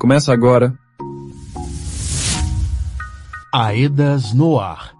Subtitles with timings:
[0.00, 0.72] Começa agora.
[3.52, 4.96] Aedas no ar.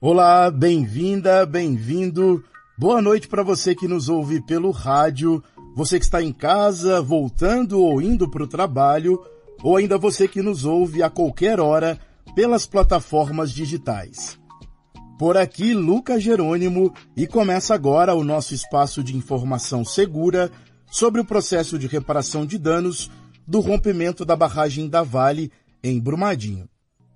[0.00, 2.42] Olá, bem-vinda, bem-vindo.
[2.76, 5.40] Boa noite para você que nos ouve pelo rádio,
[5.76, 9.24] você que está em casa, voltando ou indo para o trabalho,
[9.62, 12.00] ou ainda você que nos ouve a qualquer hora
[12.34, 14.40] pelas plataformas digitais.
[15.18, 20.48] Por aqui, Lucas Jerônimo, e começa agora o nosso espaço de informação segura
[20.92, 23.10] sobre o processo de reparação de danos
[23.44, 25.50] do rompimento da barragem da Vale
[25.82, 26.68] em Brumadinho.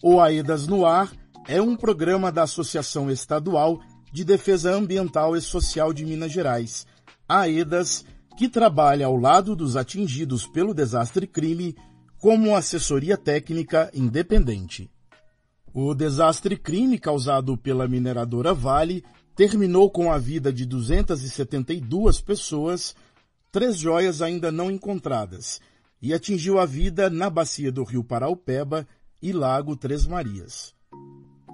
[0.03, 1.13] O Aedas no Ar
[1.47, 3.81] é um programa da Associação Estadual
[4.13, 6.85] de Defesa Ambiental e Social de Minas Gerais,
[7.29, 8.05] AEDAS,
[8.37, 11.77] que trabalha ao lado dos atingidos pelo desastre crime
[12.19, 14.91] como assessoria técnica independente.
[15.75, 19.03] O desastre crime causado pela mineradora Vale
[19.35, 22.95] terminou com a vida de 272 pessoas,
[23.51, 25.61] três joias ainda não encontradas,
[26.01, 28.87] e atingiu a vida na bacia do rio Paraupeba
[29.23, 30.75] e Lago Três Marias.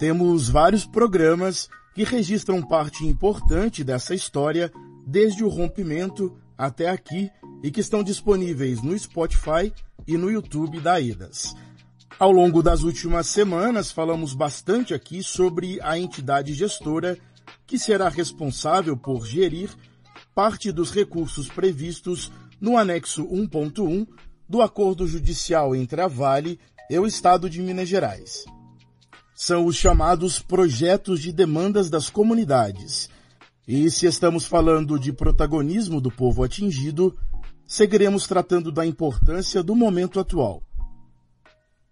[0.01, 4.73] Temos vários programas que registram parte importante dessa história
[5.07, 7.31] desde o rompimento até aqui
[7.63, 9.73] e que estão disponíveis no Spotify
[10.07, 11.55] e no YouTube da EDAS.
[12.19, 17.17] Ao longo das últimas semanas, falamos bastante aqui sobre a entidade gestora
[17.67, 19.71] que será responsável por gerir
[20.35, 24.07] parte dos recursos previstos no anexo 1.1
[24.49, 26.59] do acordo judicial entre a Vale
[26.91, 28.45] e o Estado de Minas Gerais
[29.41, 33.09] são os chamados projetos de demandas das comunidades.
[33.69, 37.17] E se estamos falando de protagonismo do povo atingido,
[37.65, 40.61] seguiremos tratando da importância do momento atual.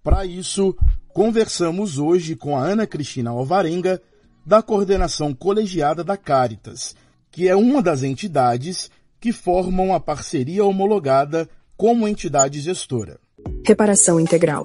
[0.06, 0.72] Para isso,
[1.08, 4.00] conversamos hoje com a Ana Cristina Alvarenga,
[4.46, 6.94] da coordenação colegiada da Caritas,
[7.28, 13.18] que é uma das entidades que formam a parceria homologada como entidade gestora.
[13.66, 14.64] Reparação integral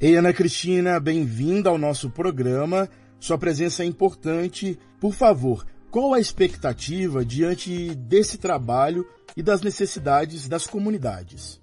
[0.00, 2.88] Ei, Ana Cristina, bem-vinda ao nosso programa.
[3.20, 4.78] Sua presença é importante.
[4.98, 9.06] Por favor, qual a expectativa diante desse trabalho
[9.36, 11.60] e das necessidades das comunidades?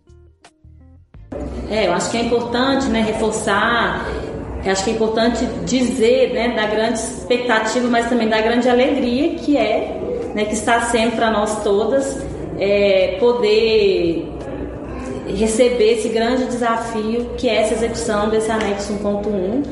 [1.70, 4.06] É, eu acho que é importante né, reforçar,
[4.66, 9.56] acho que é importante dizer né, da grande expectativa, mas também da grande alegria que
[9.56, 10.00] é,
[10.34, 12.26] né, que está sendo para nós todas,
[12.60, 14.28] é, poder
[15.28, 19.64] receber esse grande desafio que é essa execução desse anexo 1.1,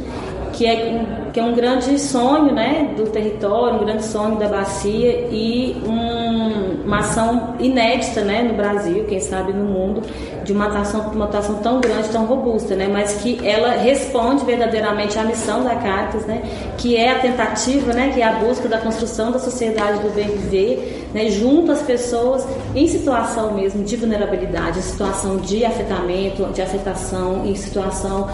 [0.53, 4.47] que é, um, que é um grande sonho né, do território, um grande sonho da
[4.47, 10.01] bacia e um, uma ação inédita né, no Brasil, quem sabe no mundo,
[10.47, 15.19] de uma atuação, uma atuação tão grande, tão robusta, né, mas que ela responde verdadeiramente
[15.19, 16.41] à missão da Caritas, né,
[16.77, 20.29] que é a tentativa, né, que é a busca da construção da sociedade do bem
[20.29, 26.61] viver, né, junto às pessoas em situação mesmo de vulnerabilidade, em situação de afetamento, de
[26.61, 28.29] afetação, em situação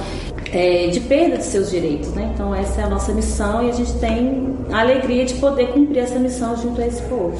[0.51, 2.09] é, de perda de seus direitos.
[2.11, 2.29] Né?
[2.31, 5.97] Então, essa é a nossa missão e a gente tem a alegria de poder cumprir
[6.03, 7.39] essa missão junto a esse povo.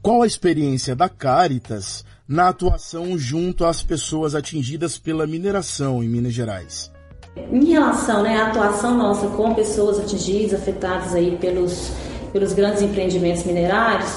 [0.00, 6.34] Qual a experiência da Caritas na atuação junto às pessoas atingidas pela mineração em Minas
[6.34, 6.92] Gerais?
[7.50, 11.90] Em relação né, à atuação nossa com pessoas atingidas, afetadas aí pelos,
[12.32, 14.10] pelos grandes empreendimentos minerários,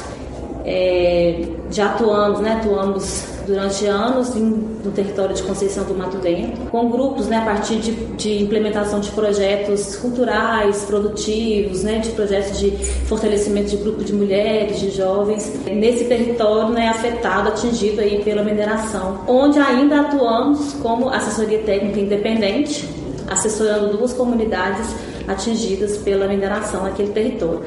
[0.65, 6.89] é, já atuamos, né, atuamos durante anos no território de Conceição do Mato Dentro, com
[6.89, 12.71] grupos né, a partir de, de implementação de projetos culturais, produtivos, né, de projetos de
[13.05, 19.21] fortalecimento de grupos de mulheres, de jovens, nesse território né, afetado, atingido aí pela mineração,
[19.27, 22.87] onde ainda atuamos como assessoria técnica independente,
[23.29, 24.87] assessorando duas comunidades
[25.27, 27.61] atingidas pela mineração naquele território.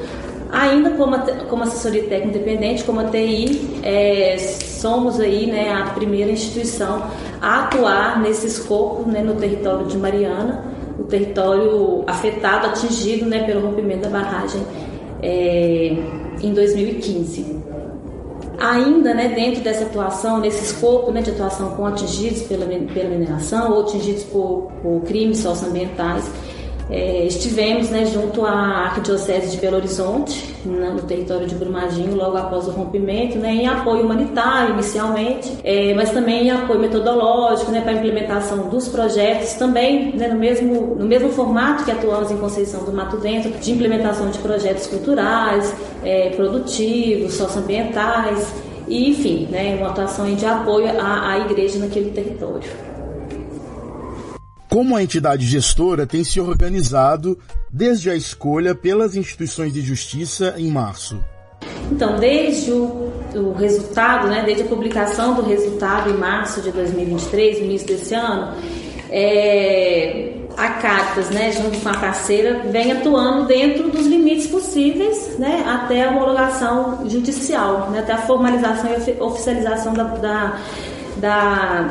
[0.51, 1.17] Ainda como,
[1.49, 7.03] como assessoria técnica independente, como a TI, é, somos aí né, a primeira instituição
[7.41, 10.63] a atuar nesse escopo né, no território de Mariana,
[10.99, 14.61] o território afetado, atingido né, pelo rompimento da barragem
[15.21, 15.95] é,
[16.41, 17.63] em 2015.
[18.57, 23.73] Ainda né, dentro dessa atuação, nesse escopo né, de atuação com atingidos pela, pela mineração
[23.73, 26.29] ou atingidos por, por crimes socioambientais,
[26.89, 32.67] é, estivemos né, junto à Arquidiocese de Belo Horizonte, no território de Brumadinho, logo após
[32.67, 37.91] o rompimento, né, em apoio humanitário inicialmente, é, mas também em apoio metodológico né, para
[37.91, 42.83] a implementação dos projetos, também né, no, mesmo, no mesmo formato que atuamos em Conceição
[42.83, 45.73] do Mato Dentro, de implementação de projetos culturais,
[46.03, 48.53] é, produtivos, socioambientais,
[48.87, 52.84] e enfim, né, uma atuação de apoio à, à igreja naquele território
[54.75, 57.39] como a entidade gestora tem se organizado
[57.71, 61.17] desde a escolha pelas instituições de justiça em março?
[61.89, 67.59] Então, desde o, o, resultado, né, desde a publicação do resultado em março de 2023,
[67.59, 68.53] no início desse ano,
[69.09, 75.63] é, a Cactas, né, junto com a parceira, vem atuando dentro dos limites possíveis, né,
[75.65, 80.59] até a homologação judicial, né, até a formalização e oficialização da, da,
[81.15, 81.89] da,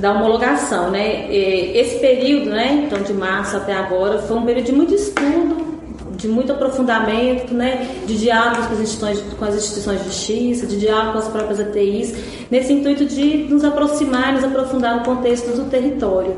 [0.00, 1.28] da homologação, né.
[1.30, 5.70] Esse período, né, então de março até agora, foi um período de muito estudo,
[6.16, 10.78] de muito aprofundamento, né, de diálogo com as, instituições, com as instituições de justiça, de
[10.78, 12.14] diálogo com as próprias ATIs,
[12.50, 16.36] nesse intuito de nos aproximar, nos aprofundar no contexto do território.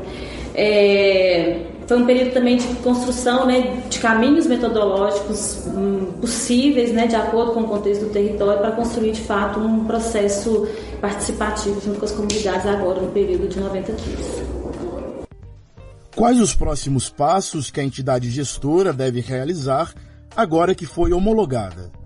[0.55, 7.15] É, foi um período também de construção né, de caminhos metodológicos hum, possíveis, né, de
[7.15, 10.67] acordo com o contexto do território, para construir de fato um processo
[11.01, 14.43] participativo junto com as comunidades agora no período de 90 dias.
[16.15, 19.93] Quais os próximos passos que a entidade gestora deve realizar
[20.35, 22.02] agora que foi homologada?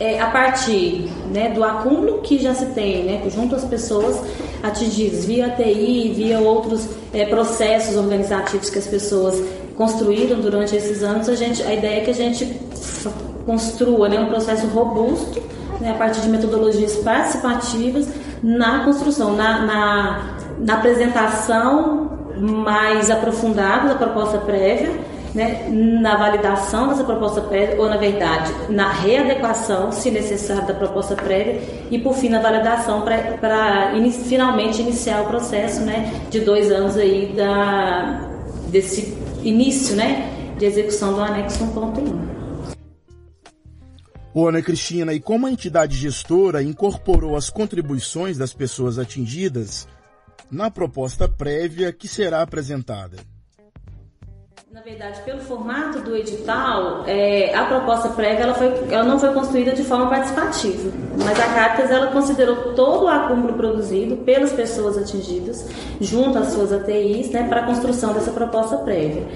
[0.00, 4.20] É, a partir né, do acúmulo que já se tem né, junto às pessoas
[4.62, 9.40] atingidas via TI, via outros é, processos organizativos que as pessoas
[9.76, 12.60] construíram durante esses anos, a, gente, a ideia é que a gente
[13.46, 15.40] construa né, um processo robusto
[15.80, 18.08] né, a partir de metodologias participativas
[18.42, 24.92] na construção, na, na, na apresentação mais aprofundada da proposta prévia,
[25.38, 31.14] né, na validação dessa proposta prévia, ou na verdade, na readequação, se necessário, da proposta
[31.14, 31.60] prévia,
[31.92, 36.96] e por fim na validação para in, finalmente iniciar o processo né, de dois anos
[36.96, 38.28] aí da,
[38.66, 42.18] desse início né, de execução do anexo 1.1.
[44.34, 49.86] Ô Ana Cristina, e como a entidade gestora incorporou as contribuições das pessoas atingidas
[50.50, 53.37] na proposta prévia que será apresentada?
[54.78, 59.32] Na verdade, pelo formato do edital, é, a proposta prévia ela, foi, ela não foi
[59.34, 64.96] construída de forma participativa, mas a Caritas ela considerou todo o acúmulo produzido pelas pessoas
[64.96, 65.66] atingidas,
[66.00, 69.26] junto às suas ATIs, né, para a construção dessa proposta prévia.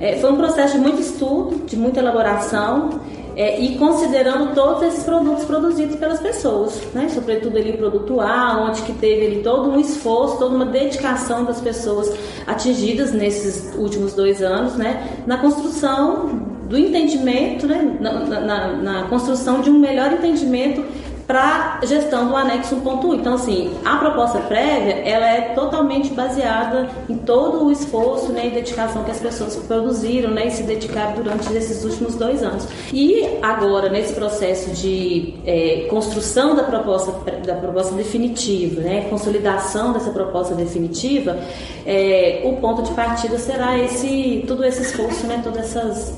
[0.00, 3.00] É, foi um processo de muito estudo, de muita elaboração
[3.38, 7.08] é, e considerando todos esses produtos produzidos pelas pessoas, né?
[7.08, 11.44] sobretudo ali o produto A, onde que teve ali todo um esforço, toda uma dedicação
[11.44, 12.12] das pessoas
[12.48, 15.22] atingidas nesses últimos dois anos, né?
[15.24, 16.26] na construção
[16.68, 17.96] do entendimento, né?
[18.00, 20.84] na, na, na construção de um melhor entendimento
[21.28, 23.16] para gestão do anexo 1.1.
[23.16, 28.50] Então, assim, a proposta prévia, ela é totalmente baseada em todo o esforço né, e
[28.50, 32.66] dedicação que as pessoas produziram né, e se dedicaram durante esses últimos dois anos.
[32.94, 37.12] E agora, nesse processo de é, construção da proposta,
[37.44, 41.38] da proposta definitiva, né, consolidação dessa proposta definitiva,
[41.84, 45.60] é, o ponto de partida será esse, todo esse esforço, né, todos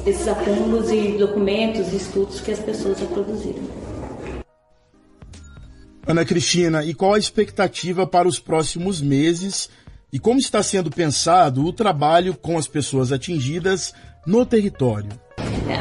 [0.06, 3.89] esses acúmulos e documentos e estudos que as pessoas já produziram.
[6.10, 9.70] Ana Cristina, e qual a expectativa para os próximos meses
[10.12, 13.94] e como está sendo pensado o trabalho com as pessoas atingidas
[14.26, 15.10] no território?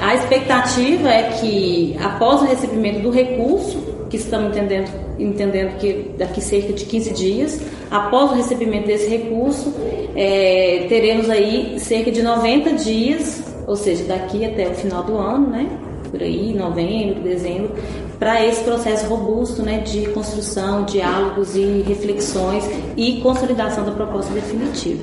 [0.04, 6.42] A expectativa é que, após o recebimento do recurso, que estamos entendendo, entendendo que daqui
[6.42, 9.74] cerca de 15 dias, após o recebimento desse recurso,
[10.16, 15.50] é, teremos aí cerca de 90 dias, ou seja, daqui até o final do ano,
[15.50, 15.68] né?
[16.12, 17.74] Por aí, novembro, dezembro,
[18.20, 22.66] para esse processo robusto né, de construção, diálogos e reflexões
[22.98, 25.02] e consolidação da proposta definitiva.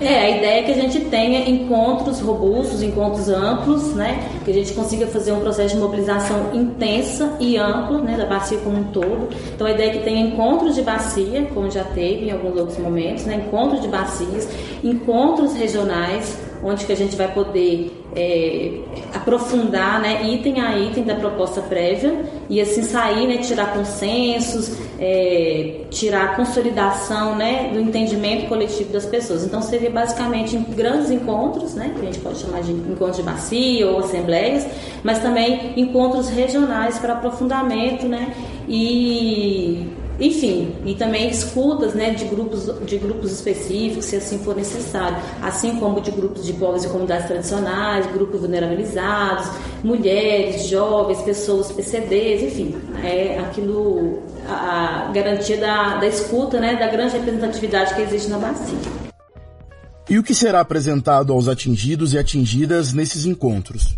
[0.00, 4.30] É, a ideia é que a gente tenha encontros robustos, encontros amplos, né?
[4.46, 8.16] Que a gente consiga fazer um processo de mobilização intensa e ampla, né?
[8.16, 9.28] Da bacia como um todo.
[9.54, 12.78] Então a ideia é que tenha encontros de bacia, como já teve em alguns outros
[12.78, 13.44] momentos, né?
[13.46, 14.48] Encontros de bacias,
[14.82, 18.80] encontros regionais, onde que a gente vai poder é,
[19.14, 25.82] aprofundar né, item a item da proposta prévia e assim sair, né, tirar consensos, é,
[25.90, 29.44] tirar a consolidação né, do entendimento coletivo das pessoas.
[29.44, 33.88] Então seria basicamente grandes encontros, né, que a gente pode chamar de encontros de bacia
[33.88, 34.66] ou assembleias,
[35.02, 38.34] mas também encontros regionais para aprofundamento né,
[38.68, 39.86] e
[40.20, 45.76] enfim, e também escutas né, de, grupos, de grupos específicos, se assim for necessário, assim
[45.76, 49.48] como de grupos de povos e comunidades tradicionais, grupos vulnerabilizados,
[49.82, 56.88] mulheres, jovens, pessoas PCDs, enfim, é aquilo, a, a garantia da, da escuta, né, da
[56.88, 58.78] grande representatividade que existe na bacia.
[60.10, 63.96] E o que será apresentado aos atingidos e atingidas nesses encontros?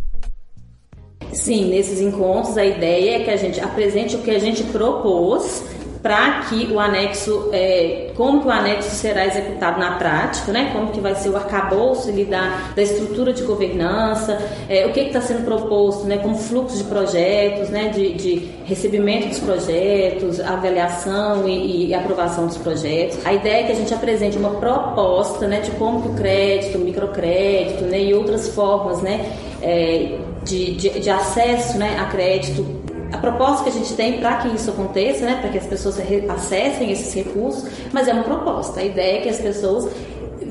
[1.33, 5.64] Sim, nesses encontros a ideia é que a gente apresente o que a gente propôs
[6.03, 10.71] para que o anexo, é, como que o anexo será executado na prática, né?
[10.73, 14.37] como que vai ser o arcabouço ali da, da estrutura de governança,
[14.69, 16.19] é, o que está sendo proposto né?
[16.19, 17.91] como fluxo de projetos, né?
[17.91, 23.25] de, de recebimento dos projetos, avaliação e, e, aprovação dos projetos.
[23.25, 25.61] A ideia é que a gente apresente uma proposta né?
[25.61, 28.03] de como que o crédito, o microcrédito né?
[28.03, 29.33] e outras formas né?
[29.63, 31.97] É, de, de, de acesso né?
[32.01, 32.82] a crédito
[33.12, 35.99] a proposta que a gente tem para que isso aconteça, né, para que as pessoas
[36.28, 38.81] acessem esses recursos, mas é uma proposta.
[38.81, 39.88] A ideia é que as pessoas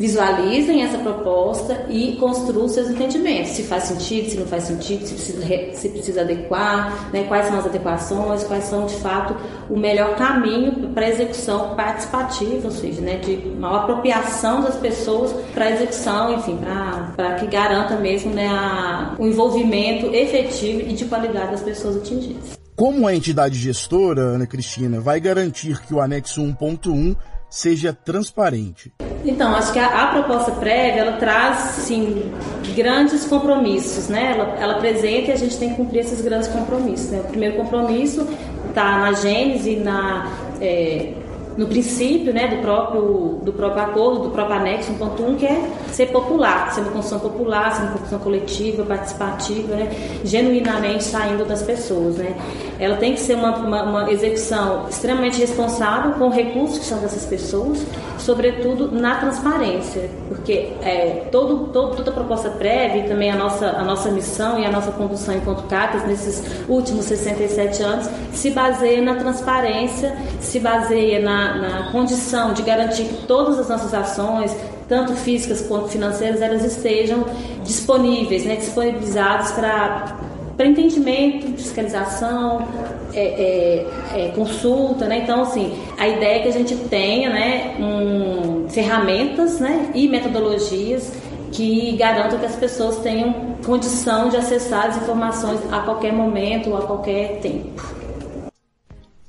[0.01, 3.51] visualizem essa proposta e construam seus entendimentos.
[3.51, 7.59] Se faz sentido, se não faz sentido, se precisa, se precisa adequar, né, quais são
[7.59, 9.35] as adequações, quais são de fato
[9.69, 15.69] o melhor caminho para execução participativa, ou seja, né, de uma apropriação das pessoas para
[15.71, 16.90] execução, enfim, para
[17.39, 22.59] que garanta mesmo né, a, o envolvimento efetivo e de qualidade das pessoas atingidas.
[22.75, 27.15] Como a entidade gestora, Ana Cristina, vai garantir que o anexo 1.1
[27.49, 28.91] seja transparente?
[29.23, 32.31] Então, acho que a, a, proposta prévia, ela traz, sim,
[32.75, 34.31] grandes compromissos, né?
[34.31, 37.19] Ela, ela apresenta e a gente tem que cumprir esses grandes compromissos, né?
[37.19, 38.27] O primeiro compromisso
[38.69, 41.13] está na gênese, na, é,
[41.57, 46.07] no princípio, né, do próprio, do próprio acordo, do próprio anexo 1.1, que é ser
[46.07, 49.89] popular, ser uma construção popular, ser uma construção coletiva, participativa, né,
[50.23, 52.35] genuinamente saindo das pessoas, né.
[52.79, 57.25] Ela tem que ser uma, uma, uma execução extremamente responsável com recursos que são dessas
[57.25, 57.85] pessoas,
[58.21, 63.67] sobretudo na transparência, porque é, todo, todo, toda a proposta prévia e também a nossa,
[63.67, 69.01] a nossa missão e a nossa condução enquanto CATAS nesses últimos 67 anos se baseia
[69.01, 74.55] na transparência, se baseia na, na condição de garantir que todas as nossas ações,
[74.87, 77.25] tanto físicas quanto financeiras, elas estejam
[77.63, 80.17] disponíveis, né, disponibilizadas para
[80.61, 82.67] para entendimento, fiscalização,
[83.13, 85.19] é, é, consulta, né?
[85.19, 91.11] Então, assim, a ideia é que a gente tenha, né, um, ferramentas, né, e metodologias
[91.51, 96.77] que garantam que as pessoas tenham condição de acessar as informações a qualquer momento ou
[96.77, 97.83] a qualquer tempo.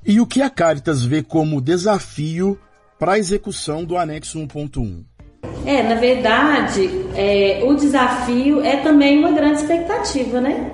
[0.05, 2.59] E o que a Caritas vê como desafio
[2.99, 5.05] para a execução do anexo 1.1?
[5.67, 10.73] É, na verdade, é, o desafio é também uma grande expectativa, né?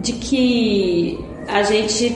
[0.00, 2.14] de que a gente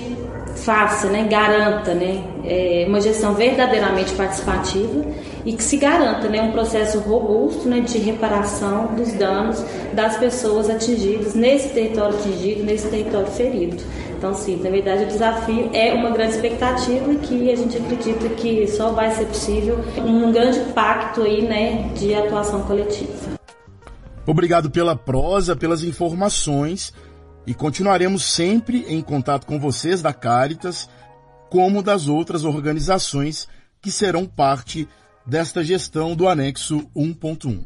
[0.65, 5.05] faça, né, garanta né, é, uma gestão verdadeiramente participativa
[5.45, 10.69] e que se garanta né, um processo robusto né, de reparação dos danos das pessoas
[10.69, 13.83] atingidas nesse território atingido, nesse território ferido.
[14.17, 18.67] Então, sim, na verdade, o desafio é uma grande expectativa que a gente acredita que
[18.67, 23.41] só vai ser possível um grande pacto aí, né, de atuação coletiva.
[24.27, 26.93] Obrigado pela prosa, pelas informações
[27.51, 30.89] e continuaremos sempre em contato com vocês da Caritas,
[31.51, 33.49] como das outras organizações
[33.83, 34.87] que serão parte
[35.27, 37.65] desta gestão do anexo 1.1.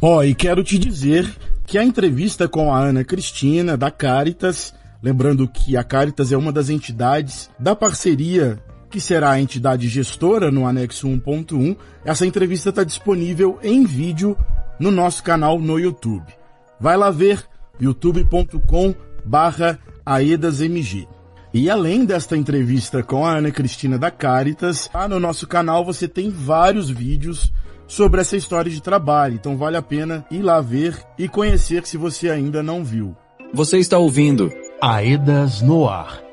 [0.00, 1.28] Ó, oh, e quero te dizer
[1.66, 4.72] que a entrevista com a Ana Cristina da Caritas,
[5.02, 10.52] lembrando que a Caritas é uma das entidades da parceria que será a entidade gestora
[10.52, 14.38] no anexo 1.1, essa entrevista está disponível em vídeo
[14.78, 16.32] no nosso canal no YouTube.
[16.78, 17.44] Vai lá ver
[17.80, 21.08] youtube.com barra aedasmg.
[21.52, 26.08] E além desta entrevista com a Ana Cristina da Caritas, lá no nosso canal você
[26.08, 27.52] tem vários vídeos
[27.86, 31.96] sobre essa história de trabalho, então vale a pena ir lá ver e conhecer se
[31.96, 33.14] você ainda não viu.
[33.52, 34.50] Você está ouvindo
[34.80, 36.24] Aedas no ar.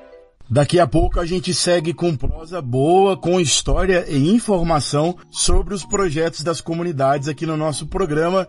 [0.50, 5.86] Daqui a pouco a gente segue com prosa boa, com história e informação sobre os
[5.86, 8.48] projetos das comunidades aqui no nosso programa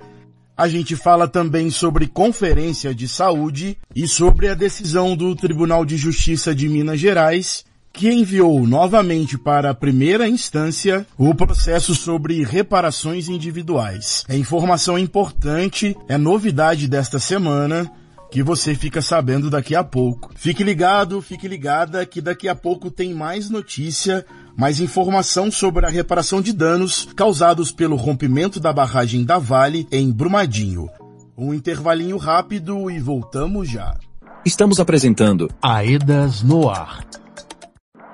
[0.56, 5.96] a gente fala também sobre conferência de saúde e sobre a decisão do Tribunal de
[5.96, 13.28] Justiça de Minas Gerais que enviou novamente para a primeira instância o processo sobre reparações
[13.28, 14.24] individuais.
[14.28, 17.90] É informação importante, é novidade desta semana
[18.30, 20.32] que você fica sabendo daqui a pouco.
[20.34, 24.24] Fique ligado, fique ligada que daqui a pouco tem mais notícia,
[24.56, 30.10] mais informação sobre a reparação de danos causados pelo rompimento da barragem da Vale em
[30.10, 30.88] Brumadinho.
[31.36, 33.96] Um intervalinho rápido e voltamos já.
[34.44, 37.06] Estamos apresentando Aedas no ar.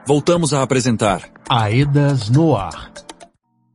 [0.07, 2.93] Voltamos a apresentar Aedas no ar.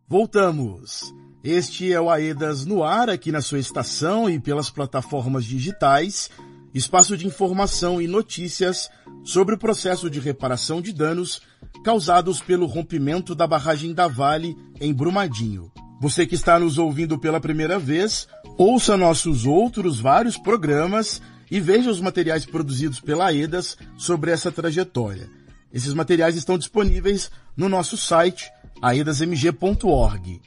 [0.07, 1.13] Voltamos.
[1.43, 6.29] Este é o Aedas no ar aqui na sua estação e pelas plataformas digitais,
[6.73, 8.89] espaço de informação e notícias
[9.23, 11.41] sobre o processo de reparação de danos
[11.83, 15.71] causados pelo rompimento da barragem da Vale em Brumadinho.
[15.99, 21.21] Você que está nos ouvindo pela primeira vez, ouça nossos outros vários programas
[21.51, 25.29] e veja os materiais produzidos pela Aedas sobre essa trajetória.
[25.71, 30.41] Esses materiais estão disponíveis no nosso site aedasmg.org.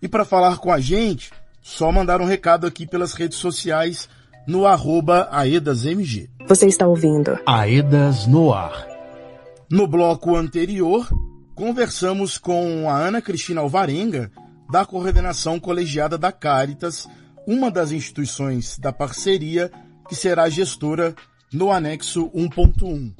[0.00, 4.08] E para falar com a gente, só mandar um recado aqui pelas redes sociais
[4.46, 6.30] no arroba aedasmg.
[6.46, 8.97] Você está ouvindo Aedas no ar.
[9.70, 11.06] No bloco anterior,
[11.54, 14.32] conversamos com a Ana Cristina Alvarenga,
[14.72, 17.06] da coordenação colegiada da Caritas,
[17.46, 19.70] uma das instituições da parceria
[20.08, 21.14] que será gestora
[21.52, 23.14] no anexo 1.1.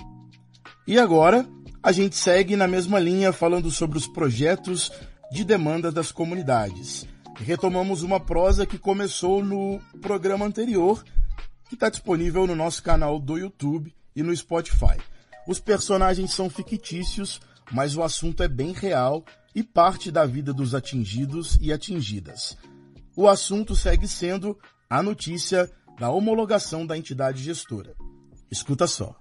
[0.86, 1.46] E agora,
[1.82, 4.90] a gente segue na mesma linha falando sobre os projetos
[5.30, 7.06] de demanda das comunidades.
[7.36, 11.04] Retomamos uma prosa que começou no programa anterior,
[11.68, 14.96] que está disponível no nosso canal do YouTube e no Spotify.
[15.48, 17.40] Os personagens são fictícios,
[17.72, 19.24] mas o assunto é bem real
[19.54, 22.54] e parte da vida dos atingidos e atingidas.
[23.16, 24.58] O assunto segue sendo
[24.90, 27.96] a notícia da homologação da entidade gestora.
[28.50, 29.16] Escuta só.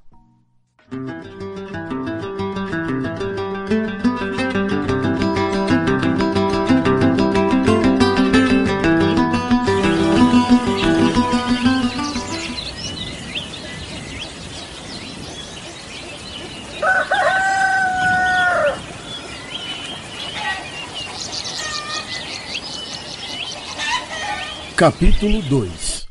[24.78, 26.08] Capítulo 2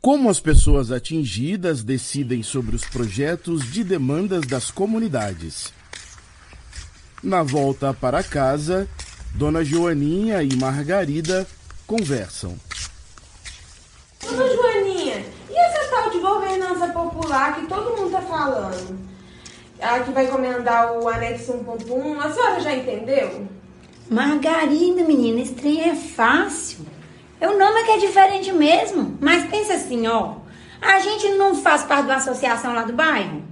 [0.00, 5.70] Como as pessoas atingidas decidem sobre os projetos de demandas das comunidades.
[7.22, 8.88] Na volta para casa,
[9.34, 11.46] Dona Joaninha e Margarida
[11.86, 12.56] conversam.
[14.22, 18.98] Dona Joaninha, e essa tal de governança popular que todo mundo tá falando?
[19.78, 23.46] A que vai comendar o anexo 1.1, a senhora já entendeu?
[24.08, 26.93] Margarida, menina, esse trem é fácil.
[27.46, 29.16] O nome é que é diferente mesmo.
[29.20, 30.36] Mas pensa assim, ó.
[30.80, 33.42] A gente não faz parte de uma associação lá do bairro?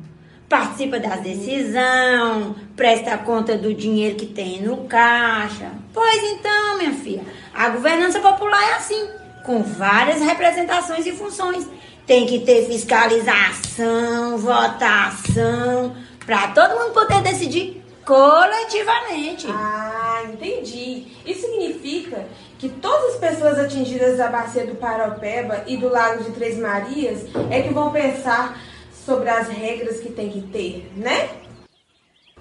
[0.49, 5.71] Participa das decisões, presta conta do dinheiro que tem no caixa.
[5.95, 7.23] Pois então, minha filha,
[7.55, 9.09] a governança popular é assim,
[9.47, 11.67] com várias representações e funções.
[12.07, 15.97] Tem que ter fiscalização, votação,
[16.27, 19.47] para todo mundo poder decidir coletivamente.
[19.49, 21.07] Ah, entendi.
[21.25, 22.27] Isso significa
[22.63, 27.25] que todas as pessoas atingidas da bacia do Paropeba e do Lago de Três Marias
[27.51, 28.57] é que vão pensar
[29.05, 31.29] sobre as regras que tem que ter, né?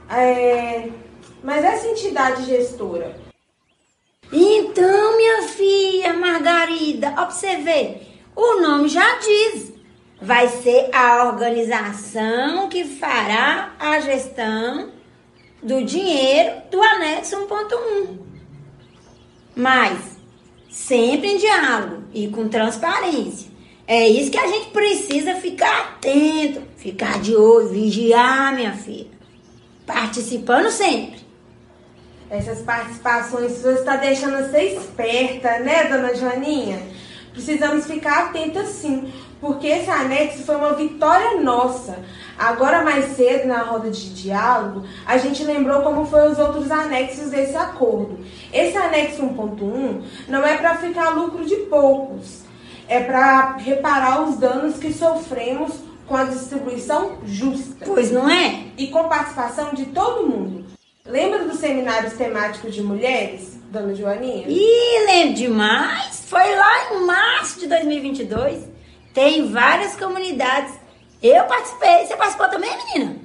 [0.08, 0.90] É...
[1.44, 3.16] Mas essa entidade gestora.
[4.32, 7.16] Então, minha filha Margarida,
[7.64, 9.74] ver, o nome já diz.
[10.22, 14.92] Vai ser a organização que fará a gestão
[15.64, 18.31] do dinheiro do anexo 1.1.
[19.56, 19.98] Mas
[20.70, 23.52] sempre em diálogo e com transparência.
[23.88, 29.12] É isso que a gente precisa ficar atento, ficar de olho, vigiar, minha filha.
[29.86, 31.20] Participando sempre.
[32.30, 36.80] Essas participações suas está deixando você esperta, né, dona Joaninha?
[37.34, 39.12] Precisamos ficar atentas sim,
[39.42, 42.00] porque esse anexo foi uma vitória nossa.
[42.42, 47.30] Agora, mais cedo, na roda de diálogo, a gente lembrou como foram os outros anexos
[47.30, 48.18] desse acordo.
[48.52, 52.42] Esse anexo 1.1 não é para ficar lucro de poucos,
[52.88, 55.72] é para reparar os danos que sofremos
[56.08, 57.86] com a distribuição justa.
[57.86, 58.64] Pois não é?
[58.76, 60.66] E com participação de todo mundo.
[61.06, 64.48] Lembra dos seminários temáticos de mulheres, dona Joaninha?
[64.48, 66.26] Ih, lembro demais!
[66.28, 68.68] Foi lá em março de 2022.
[69.14, 70.81] Tem várias comunidades
[71.30, 72.06] eu participei.
[72.06, 73.16] Você participou também, menina?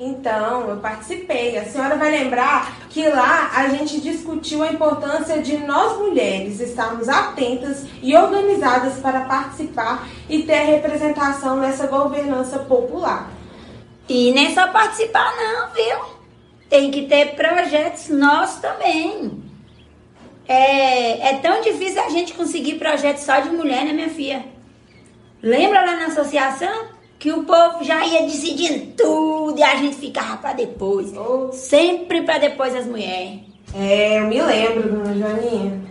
[0.00, 1.58] Então, eu participei.
[1.58, 7.06] A senhora vai lembrar que lá a gente discutiu a importância de nós mulheres estarmos
[7.06, 13.30] atentas e organizadas para participar e ter representação nessa governança popular.
[14.08, 15.98] E nem só participar, não, viu?
[16.70, 19.44] Tem que ter projetos nossos também.
[20.48, 24.46] É, é tão difícil a gente conseguir projetos só de mulher, né, minha filha?
[25.42, 26.99] Lembra lá na associação?
[27.20, 31.14] Que o povo já ia decidindo tudo e a gente ficava para depois.
[31.14, 31.52] Oh.
[31.52, 33.40] Sempre para depois as mulheres.
[33.74, 35.82] É, eu me lembro, dona Joaninha.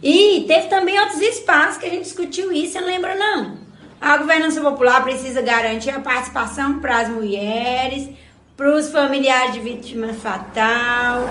[0.00, 3.58] E teve também outros espaços que a gente discutiu isso, você não lembra não?
[4.00, 8.08] A governança popular precisa garantir a participação para as mulheres,
[8.56, 11.22] para os familiares de vítima fatal,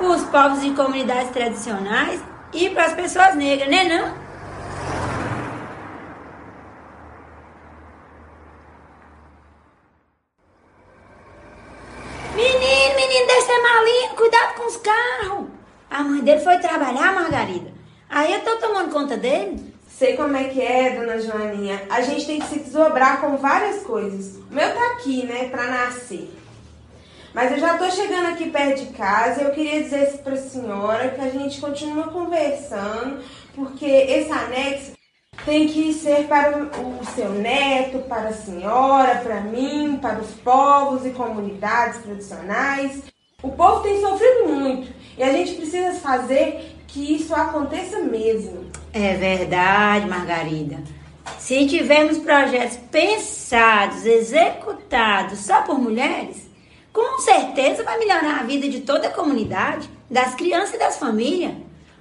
[0.00, 2.18] os povos e comunidades tradicionais
[2.54, 4.24] e para as pessoas negras, né não?
[14.24, 15.46] cuidado com os carros.
[15.90, 17.72] A mãe dele foi trabalhar, Margarida.
[18.08, 19.74] Aí eu tô tomando conta dele.
[19.88, 21.82] Sei como é que é, dona Joaninha.
[21.88, 24.36] A gente tem que se desdobrar com várias coisas.
[24.36, 26.30] O meu tá aqui, né, pra nascer.
[27.32, 30.36] Mas eu já estou chegando aqui perto de casa e eu queria dizer para a
[30.36, 33.20] senhora que a gente continua conversando,
[33.54, 34.92] porque esse anexo
[35.44, 41.04] tem que ser para o seu neto, para a senhora, para mim, para os povos
[41.04, 43.02] e comunidades tradicionais.
[43.44, 48.70] O povo tem sofrido muito e a gente precisa fazer que isso aconteça mesmo.
[48.90, 50.78] É verdade, Margarida.
[51.38, 56.48] Se tivermos projetos pensados, executados só por mulheres,
[56.90, 61.52] com certeza vai melhorar a vida de toda a comunidade, das crianças e das famílias.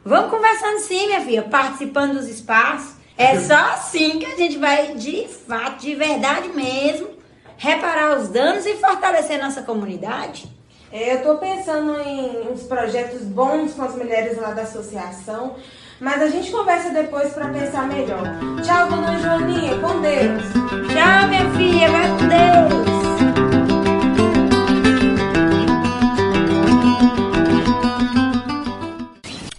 [0.05, 2.95] Vamos conversando sim, minha filha, participando dos espaços.
[3.17, 7.09] É só assim que a gente vai, de fato, de verdade mesmo,
[7.57, 10.52] reparar os danos e fortalecer nossa comunidade.
[10.95, 15.55] É, eu estou pensando em uns projetos bons com as mulheres lá da associação,
[15.99, 18.21] mas a gente conversa depois para pensar melhor.
[18.63, 20.43] Tchau, dona Joaninha, com Deus.
[20.93, 22.93] Tchau, minha filha, vai com Deus.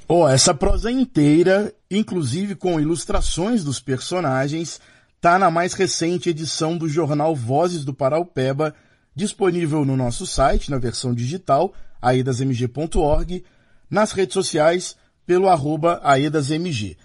[0.06, 4.80] Oh, essa prosa inteira, inclusive com ilustrações dos personagens,
[5.20, 8.72] tá na mais recente edição do jornal Vozes do Paraupeba,
[9.14, 13.44] disponível no nosso site, na versão digital, aedasmg.org,
[13.90, 14.96] nas redes sociais,
[15.26, 16.96] pelo arroba aedasmg.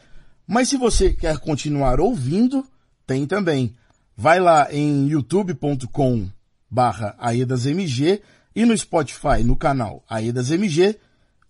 [0.47, 2.65] Mas se você quer continuar ouvindo,
[3.05, 3.75] tem também.
[4.15, 6.29] Vai lá em youtube.com
[6.69, 8.21] barra aedasmg
[8.55, 10.97] e no Spotify, no canal aedasmg,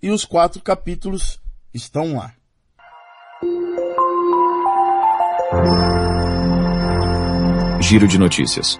[0.01, 1.39] e os quatro capítulos
[1.73, 2.33] estão lá.
[7.81, 8.79] Giro de notícias.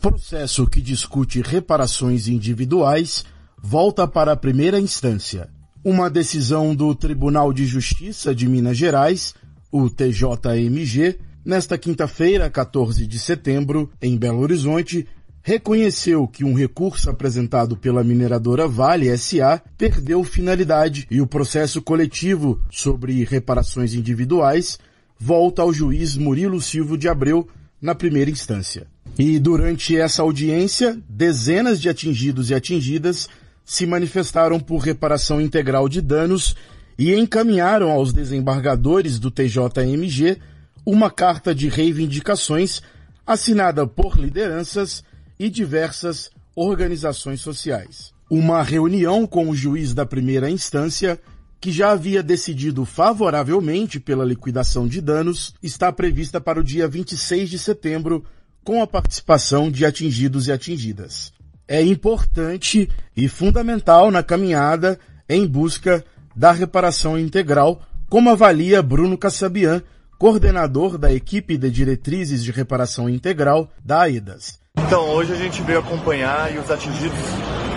[0.00, 3.24] Processo que discute reparações individuais
[3.60, 5.48] volta para a primeira instância.
[5.84, 9.34] Uma decisão do Tribunal de Justiça de Minas Gerais,
[9.72, 15.04] o TJMG, nesta quinta-feira, 14 de setembro, em Belo Horizonte,
[15.42, 22.60] reconheceu que um recurso apresentado pela mineradora Vale SA perdeu finalidade e o processo coletivo
[22.70, 24.78] sobre reparações individuais
[25.18, 27.48] volta ao juiz Murilo Silva de Abreu
[27.82, 28.86] na primeira instância.
[29.18, 33.28] E durante essa audiência, dezenas de atingidos e atingidas
[33.64, 36.54] se manifestaram por reparação integral de danos
[36.96, 40.38] e encaminharam aos desembargadores do TJMG
[40.86, 42.80] uma carta de reivindicações
[43.26, 45.02] assinada por lideranças
[45.38, 48.12] e diversas organizações sociais.
[48.30, 51.20] Uma reunião com o juiz da primeira instância,
[51.60, 57.50] que já havia decidido favoravelmente pela liquidação de danos, está prevista para o dia 26
[57.50, 58.24] de setembro,
[58.64, 61.32] com a participação de atingidos e atingidas.
[61.66, 69.82] É importante e fundamental na caminhada em busca da reparação integral, como avalia Bruno Cassabian,
[70.18, 74.58] coordenador da equipe de diretrizes de reparação integral da AEDAS.
[74.78, 77.18] Então, hoje a gente veio acompanhar e os atingidos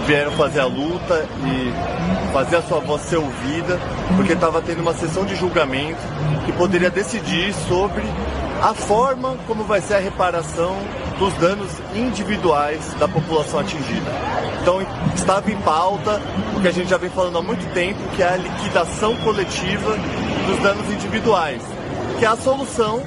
[0.05, 3.79] vieram fazer a luta e fazer a sua voz ser ouvida,
[4.15, 6.01] porque estava tendo uma sessão de julgamento
[6.45, 8.03] que poderia decidir sobre
[8.61, 10.77] a forma como vai ser a reparação
[11.17, 14.11] dos danos individuais da população atingida.
[14.61, 14.79] Então
[15.15, 16.21] estava em pauta
[16.55, 19.97] o que a gente já vem falando há muito tempo, que é a liquidação coletiva
[20.45, 21.61] dos danos individuais,
[22.19, 23.01] que é a solução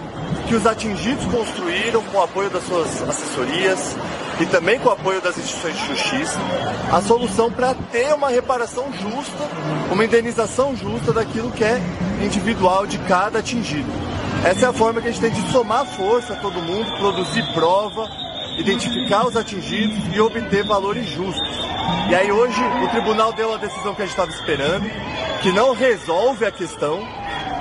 [0.49, 3.97] que os atingidos construíram com o apoio das suas assessorias
[4.41, 6.39] e também com o apoio das instituições de justiça,
[6.93, 9.45] a solução para ter uma reparação justa,
[9.93, 11.81] uma indenização justa daquilo que é
[12.21, 14.14] individual de cada atingido.
[14.45, 17.43] Essa é a forma que a gente tem de somar força a todo mundo, produzir
[17.55, 18.07] prova,
[18.59, 21.59] identificar os atingidos e obter valores justos.
[22.11, 24.85] E aí hoje o tribunal deu a decisão que a gente estava esperando,
[25.41, 27.01] que não resolve a questão,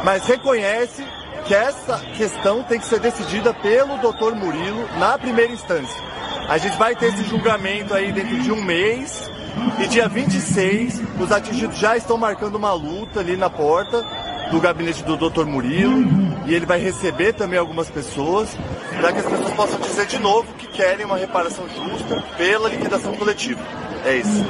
[0.03, 1.05] mas reconhece
[1.45, 6.01] que essa questão tem que ser decidida pelo doutor Murilo na primeira instância.
[6.49, 9.31] A gente vai ter esse julgamento aí dentro de um mês
[9.79, 14.05] e dia 26 os atingidos já estão marcando uma luta ali na porta
[14.51, 16.03] do gabinete do doutor Murilo
[16.45, 18.55] e ele vai receber também algumas pessoas
[18.99, 23.15] para que as pessoas possam dizer de novo que querem uma reparação justa pela liquidação
[23.15, 23.61] coletiva.
[24.05, 24.45] É isso.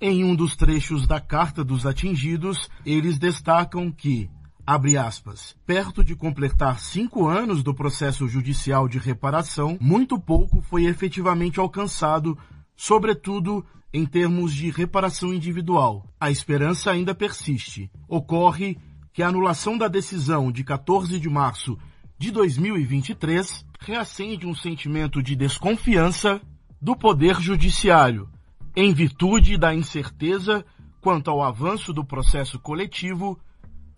[0.00, 4.28] Em um dos trechos da carta dos atingidos, eles destacam que
[4.66, 10.86] abre aspas, perto de completar cinco anos do processo judicial de reparação, muito pouco foi
[10.86, 12.38] efetivamente alcançado,
[12.76, 16.06] sobretudo em termos de reparação individual.
[16.18, 17.90] A esperança ainda persiste.
[18.08, 18.78] Ocorre
[19.12, 21.78] que a anulação da decisão de 14 de março
[22.18, 26.40] de 2023 reacende um sentimento de desconfiança
[26.80, 28.28] do Poder Judiciário,
[28.74, 30.64] em virtude da incerteza
[31.00, 33.38] quanto ao avanço do processo coletivo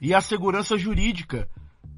[0.00, 1.48] e a segurança jurídica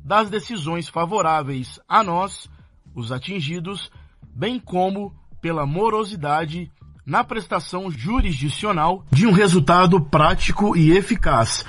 [0.05, 2.49] das decisões favoráveis a nós,
[2.95, 3.91] os atingidos,
[4.35, 6.71] bem como pela morosidade
[7.05, 11.65] na prestação jurisdicional de um resultado prático e eficaz,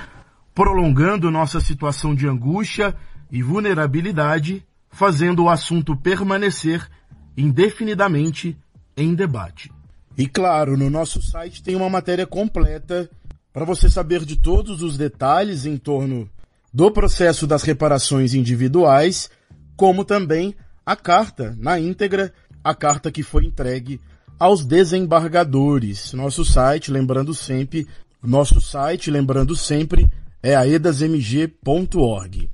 [0.58, 2.96] prolongando nossa situação de angústia
[3.32, 6.90] e vulnerabilidade, fazendo o assunto permanecer
[7.38, 8.58] indefinidamente
[8.98, 9.72] em debate.
[10.18, 13.08] E claro, no nosso site tem uma matéria completa
[13.54, 16.28] para você saber de todos os detalhes em torno
[16.74, 19.30] do processo das reparações individuais,
[19.76, 24.02] como também a carta na íntegra, a carta que foi entregue
[24.40, 26.14] aos desembargadores.
[26.14, 27.88] Nosso site, lembrando sempre,
[28.24, 30.10] nosso site, lembrando sempre,
[30.42, 32.50] é aedasmg.org.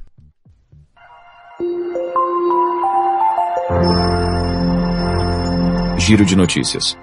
[5.98, 6.98] Giro de notícias.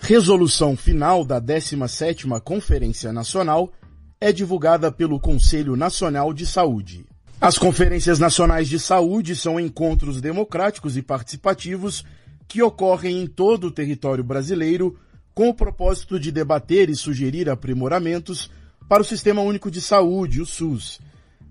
[0.00, 3.72] Resolução final da 17ª Conferência Nacional
[4.20, 7.04] é divulgada pelo Conselho Nacional de Saúde.
[7.40, 12.04] As conferências nacionais de saúde são encontros democráticos e participativos
[12.48, 14.98] que ocorrem em todo o território brasileiro
[15.34, 18.50] com o propósito de debater e sugerir aprimoramentos
[18.88, 20.98] para o Sistema Único de Saúde, o SUS.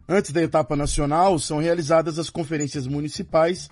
[0.09, 3.69] Antes da etapa nacional, são realizadas as conferências municipais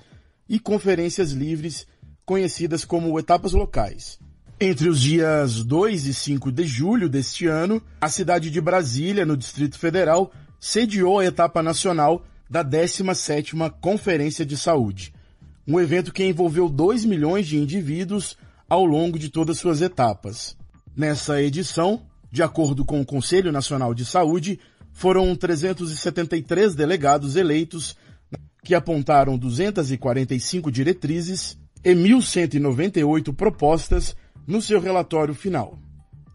[0.48, 1.88] e conferências livres,
[2.24, 4.20] conhecidas como etapas locais.
[4.60, 9.36] Entre os dias 2 e 5 de julho deste ano, a cidade de Brasília, no
[9.36, 15.12] Distrito Federal, sediou a etapa nacional da 17ª Conferência de Saúde,
[15.68, 18.38] um evento que envolveu 2 milhões de indivíduos
[18.70, 20.56] ao longo de todas suas etapas.
[20.96, 22.04] Nessa edição,
[22.36, 24.60] de acordo com o Conselho Nacional de Saúde,
[24.92, 27.96] foram 373 delegados eleitos
[28.62, 35.80] que apontaram 245 diretrizes e 1.198 propostas no seu relatório final.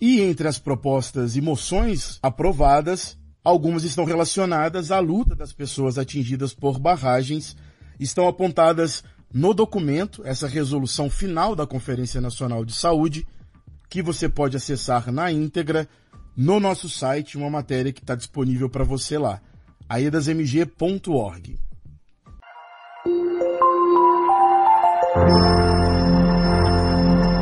[0.00, 6.54] E entre as propostas e moções aprovadas, algumas estão relacionadas à luta das pessoas atingidas
[6.54, 7.54] por barragens,
[7.98, 13.26] estão apontadas no documento, essa resolução final da Conferência Nacional de Saúde,
[13.90, 15.88] que você pode acessar na íntegra
[16.36, 19.42] no nosso site, uma matéria que está disponível para você lá,
[19.88, 21.58] aedasmg.org.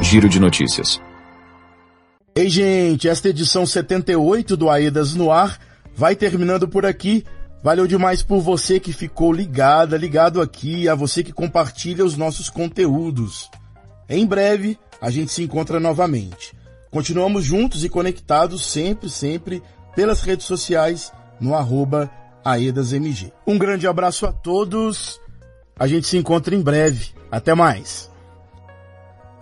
[0.01, 0.99] Giro de notícias.
[2.35, 5.61] Ei, gente, esta edição 78 do Aedas no Ar
[5.95, 7.27] vai terminando por aqui.
[7.63, 12.49] Valeu demais por você que ficou ligada, ligado aqui, a você que compartilha os nossos
[12.49, 13.51] conteúdos.
[14.09, 16.55] Em breve, a gente se encontra novamente.
[16.91, 19.63] Continuamos juntos e conectados sempre, sempre
[19.95, 22.11] pelas redes sociais no arroba
[22.45, 23.33] AedasMG.
[23.47, 25.21] Um grande abraço a todos.
[25.79, 27.11] A gente se encontra em breve.
[27.31, 28.11] Até mais.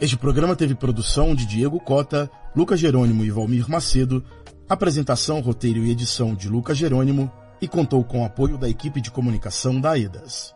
[0.00, 4.24] Este programa teve produção de Diego Cota, Lucas Jerônimo e Valmir Macedo,
[4.68, 9.10] apresentação, roteiro e edição de Lucas Jerônimo e contou com o apoio da equipe de
[9.10, 10.55] comunicação da EDAS.